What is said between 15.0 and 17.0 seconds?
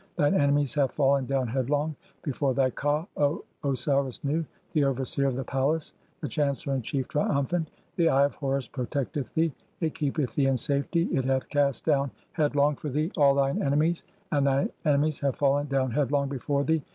"have fallen down headlong before thee.